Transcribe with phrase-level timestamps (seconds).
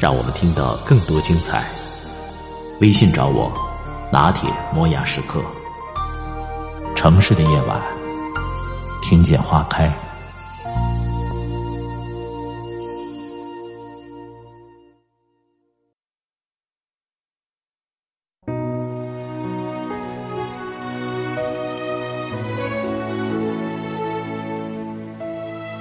[0.00, 1.62] 让我们听到更多精彩。
[2.80, 3.52] 微信找我，
[4.10, 5.42] 拿铁磨牙时刻。
[6.96, 7.78] 城市的夜晚，
[9.02, 9.92] 听见花开。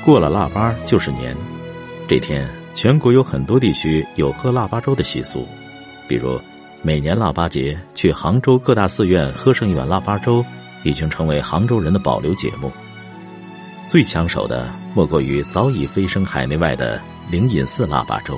[0.04, 1.38] 过了腊八就是年，
[2.08, 5.46] 这天全国有很多地区有喝腊八粥的习俗，
[6.08, 6.40] 比如
[6.81, 10.44] 每年腊八节去杭州各大寺院喝上一碗腊八粥，
[10.84, 12.72] 已经成为杭州人的保留节目。
[13.88, 18.38] 最抢手的莫过于早已飞升海内外的灵隐寺腊八粥。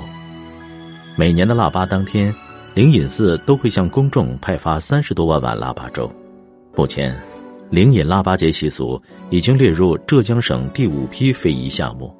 [1.16, 2.34] 每年的腊八当天，
[2.74, 6.10] 灵隐寺都会向公众派发三十多万碗腊八粥，
[6.74, 7.14] 目前。
[7.70, 12.14] 灵隐腊八节习俗已经列入浙江省第五批非遗项目。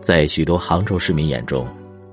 [0.00, 1.66] 在许多杭州市民眼中，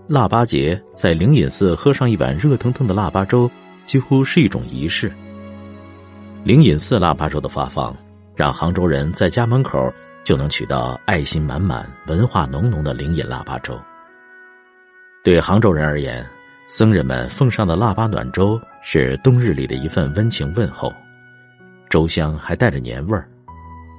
[0.08, 3.50] 腊八节在灵隐寺喝上一碗热腾腾的腊八粥，
[3.86, 5.12] 几乎是一种仪式。
[6.44, 7.96] 灵隐寺腊八粥的发放，
[8.36, 13.80] 让杭州人在家门口就能取到爱心满满、文化浓浓的灵隐腊八粥。
[15.24, 16.26] 对杭州人而言，
[16.68, 20.92] 僧人们奉上的腊八暖粥是冬日里的一份温情问候。
[21.90, 23.30] 粥香还带着年味儿，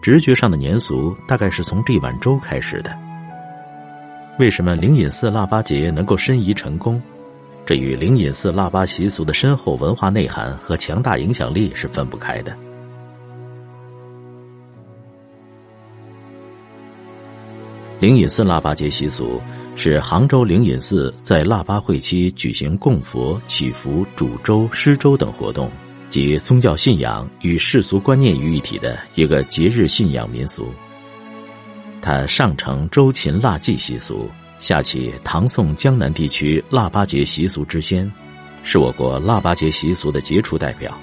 [0.03, 3.04] 直觉上的年俗大概是从这碗粥开始的。
[4.37, 7.01] 为什么灵隐寺腊八节能够申遗成功？
[7.65, 12.53] 这与灵隐寺腊八习俗的深厚文化内涵和强大影响力是分不开的。
[18.01, 19.41] 灵隐寺腊八节习俗
[19.77, 25.71] 是杭州灵隐寺在腊八会期举行供佛、祈福、煮粥、施粥等活动。
[26.11, 30.69] 集宗教信仰与世俗观念于一体的一个节日信仰民俗。
[32.05, 38.13] 它上承周秦腊祭习俗，下启唐宋江南地区腊八节习俗之先，
[38.63, 40.95] 是我国腊八节习俗的杰出代表。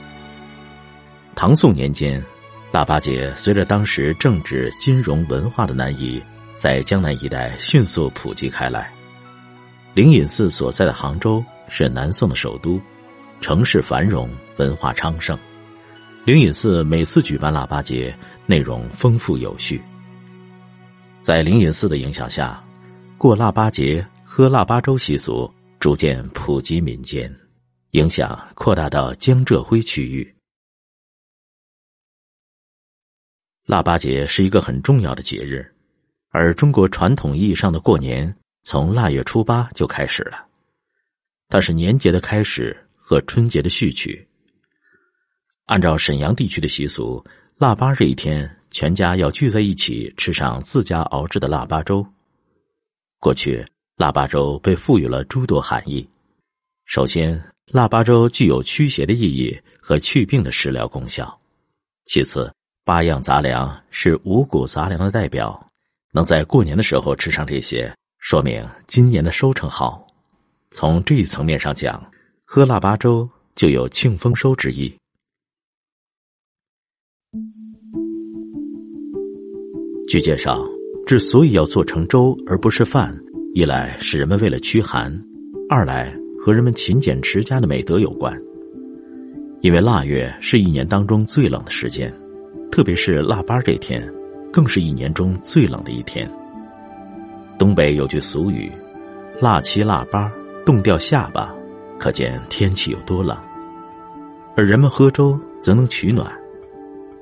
[1.34, 2.24] 唐宋年间，
[2.72, 6.22] 腊八节随着当时政治、金融、文化的南移，
[6.56, 8.94] 在江南一带迅速普及开来。
[9.96, 12.80] 灵隐寺所在的杭州是南宋的首都。
[13.40, 15.36] 城市繁荣，文化昌盛。
[16.26, 19.82] 灵隐寺每次举办腊八节，内容丰富有序。
[21.22, 22.64] 在灵隐寺的影响下，
[23.18, 27.34] 过腊八节、喝腊八粥习俗逐渐普及民间，
[27.92, 30.36] 影响扩大到江浙徽区域。
[33.66, 35.72] 腊八节是一个很重要的节日，
[36.30, 40.46] 而中国传统意义上的过年从腊月初八就开始了，
[41.50, 42.76] 它是年节的开始。
[43.12, 44.26] 和春节的序曲。
[45.66, 47.22] 按照沈阳地区的习俗，
[47.62, 52.04] 腊八这一天，全家要聚在一起吃上自家熬制的腊八粥。
[53.20, 53.64] 过去，
[53.98, 56.10] 腊八粥被赋予了诸多含义。
[56.86, 61.40] 首先，腊八粥具有驱邪的意义和祛病的食疗功效。
[62.06, 62.52] 其次，
[62.84, 65.70] 八样杂粮是五谷杂粮的代表，
[66.14, 70.08] 能在过年的时候吃上这些，说明今年的收成好。
[70.72, 72.04] 从这一层面上讲。
[72.44, 74.94] 喝腊八粥就有庆丰收之意。
[80.12, 80.62] 据介绍，
[81.06, 83.18] 之所以要做成粥而不是饭，
[83.54, 85.10] 一来是人们为了驱寒，
[85.70, 88.38] 二来和人们勤俭持家的美德有关。
[89.62, 92.14] 因为腊月是一年当中最冷的时间，
[92.70, 94.06] 特别是腊八这天，
[94.52, 96.30] 更是一年中最冷的一天。
[97.58, 98.70] 东北有句俗语
[99.40, 100.30] ：“腊七腊八，
[100.66, 101.56] 冻掉下巴。”
[101.98, 103.38] 可见天气有多冷，
[104.58, 106.30] 而人们喝粥则能取暖。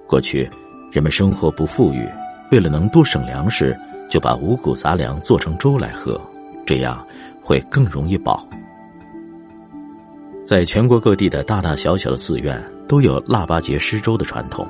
[0.07, 0.49] 过去，
[0.91, 2.03] 人们生活不富裕，
[2.51, 3.77] 为了能多省粮食，
[4.09, 6.19] 就把五谷杂粮做成粥来喝，
[6.65, 7.05] 这样
[7.41, 8.47] 会更容易饱。
[10.45, 14.67] 在全国各地的大大小小的寺院都有腊八节施粥的传统，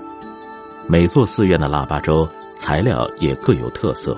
[0.88, 2.28] 每座寺院的腊八粥
[2.58, 4.18] 材料也各有特色。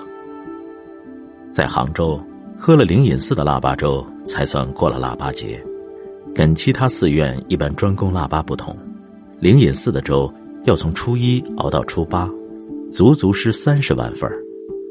[1.52, 2.20] 在杭州，
[2.58, 5.64] 喝了灵隐寺的腊八粥才算过了腊八节。
[6.34, 8.76] 跟其他寺院一般专供腊八不同，
[9.38, 10.32] 灵隐寺的粥
[10.64, 12.28] 要从初一熬到初八，
[12.92, 14.30] 足足是三十万份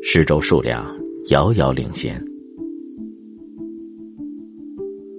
[0.01, 0.91] 施粥数量
[1.27, 2.19] 遥遥领先。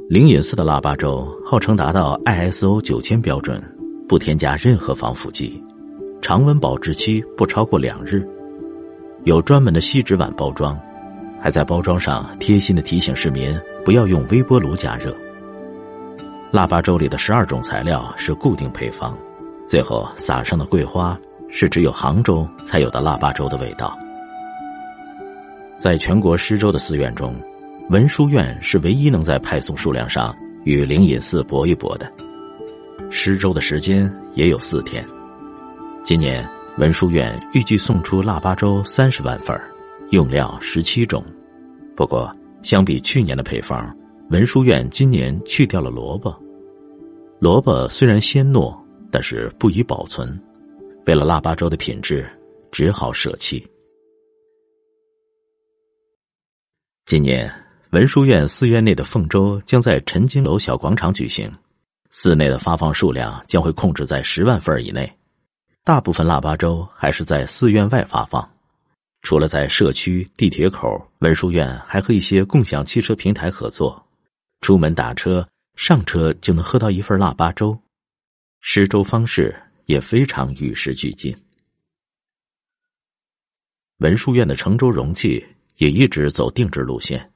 [0.08, 3.62] 灵隐寺的腊八粥号称达到 ISO 九千标准，
[4.08, 5.62] 不添加任何防腐剂，
[6.20, 8.29] 常温保质期不超过两日，
[9.23, 10.76] 有专门的锡纸碗包装，
[11.40, 15.17] 还在包装上贴心的提醒市民不要用微波炉加热。
[16.50, 19.17] 腊八粥里的十二种材料是固定配方，
[19.64, 21.17] 最后撒上的桂花
[21.52, 23.96] 是只有杭州才有的腊八粥的味道。
[25.78, 27.34] 在全国施粥的寺院中，
[27.90, 30.34] 文殊院是唯一能在派送数量上
[30.64, 32.10] 与灵隐寺搏一搏的。
[33.10, 35.04] 施粥的时间也有四天。
[36.02, 39.56] 今年文殊院预计送出腊八粥三十万份
[40.10, 41.22] 用料十七种。
[41.94, 43.94] 不过，相比去年的配方。
[44.31, 46.34] 文殊院今年去掉了萝卜，
[47.38, 48.75] 萝卜虽然鲜糯，
[49.10, 50.40] 但是不宜保存，
[51.04, 52.28] 为了腊八粥的品质，
[52.70, 53.66] 只好舍弃。
[57.06, 57.52] 今年
[57.90, 61.50] 文殊院寺院内的凤粥将在陈金楼小广场举行，
[62.10, 65.12] 寺内的发放数量将会控制在十万份以内，
[65.84, 68.48] 大部分腊八粥还是在寺院外发放，
[69.22, 74.00] 除了在社区、地铁口，文殊院还和一些共享汽车平台合作。
[74.60, 77.76] 出门打车，上车就能喝到一份腊八粥，
[78.60, 79.55] 施粥方式
[79.87, 81.37] 也非常与时俱进。
[83.99, 85.46] 文殊院的盛粥容器
[85.76, 87.31] 也一直走定制路线，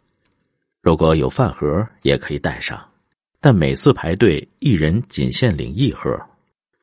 [0.83, 2.93] 如果有饭盒也可以带上，
[3.41, 6.19] 但每次排队一人仅限领一盒，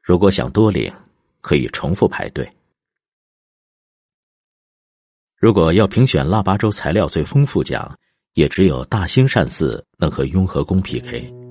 [0.01, 0.93] 如果想多领，
[1.41, 2.49] 可以重复排队。
[5.35, 7.97] 如果要评选腊八粥材料最丰富奖。
[8.33, 11.42] 也只有大兴善寺能和雍和宫 PK。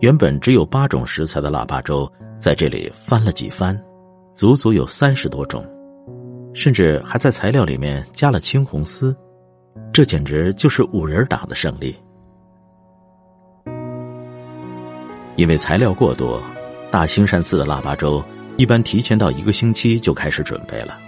[0.00, 3.78] 原本只有八种食材的腊八粥，在这里翻了几番，
[4.32, 5.62] 足足有三十多种，
[6.54, 9.14] 甚至还在材料里面加了青红丝，
[9.92, 11.94] 这简直就是五人党的胜利。
[15.36, 16.42] 因为材料过多，
[16.90, 18.24] 大兴善寺的腊八粥
[18.56, 20.98] 一般提前到一个星期就开始准备了，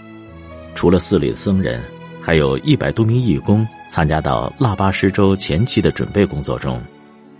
[0.75, 1.81] 除了寺里的僧人。
[2.25, 6.81] 还有一百多名义工参加到腊八施粥前期的准备工作中，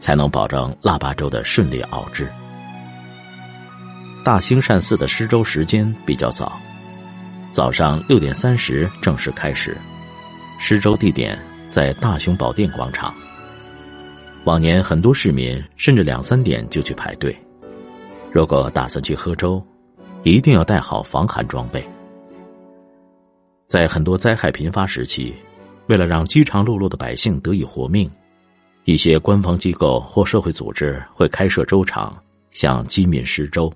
[0.03, 2.29] 才能保证腊八粥的顺利熬制。
[4.25, 6.61] 大兴善寺的施粥时间比较早，
[7.51, 9.77] 早上六点三十正式开始，
[10.59, 11.39] 施粥地点
[11.69, 13.15] 在大雄宝殿广场。
[14.43, 17.33] 往年很多市民甚至两三点就去排队，
[18.33, 19.65] 如果打算去喝粥，
[20.25, 21.89] 一定要带好防寒装备。
[23.69, 25.33] 在很多灾害频发时期，
[25.87, 28.11] 为了让饥肠辘辘的百姓得以活命，
[28.85, 32.17] 一些官方机构或社会组织会开设粥厂，
[32.51, 33.73] 向饥民施粥，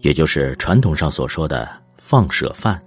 [0.00, 1.68] 也就是传统上所说的
[1.98, 2.80] 放舍饭。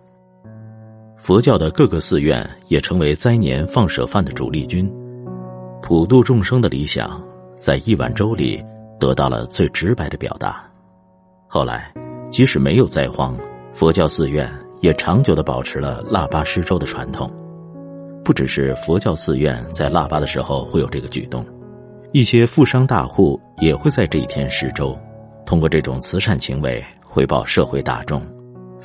[1.18, 4.91] 佛教的各个寺院也成为灾年放舍饭的主力军，
[5.81, 7.21] 普度众生的理想，
[7.57, 8.63] 在一碗粥里
[9.00, 10.63] 得到了最直白的表达。
[11.47, 11.94] 后来，
[12.31, 13.38] 即使没有灾荒，
[13.74, 14.50] 佛教寺院。
[14.81, 17.30] 也长久的保持了腊八施粥的传统，
[18.29, 21.43] 不只是佛教寺院在腊八的时候会有这个举动，
[22.13, 24.95] 一些富商大户也会在这一天施粥，
[25.47, 28.21] 通过这种慈善行为回报社会大众，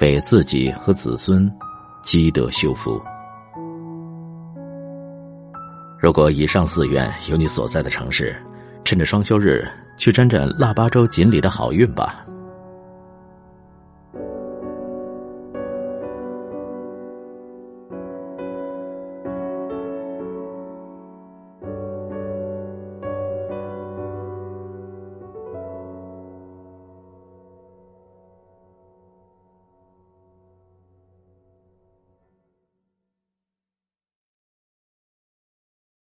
[0.00, 1.46] 为自己和子孙
[2.02, 2.98] 积德修福。
[6.00, 8.34] 如果以上寺院有你所在的城市，
[8.82, 12.24] 趁着双休日去沾沾腊八粥锦鲤的好运吧。